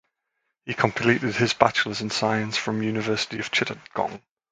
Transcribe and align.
He 0.65 0.73
completed 0.73 1.35
his 1.35 1.53
Bachelors 1.53 2.01
in 2.01 2.09
Science 2.09 2.57
from 2.57 2.81
University 2.81 3.37
of 3.37 3.51
Chittagong. 3.51 4.23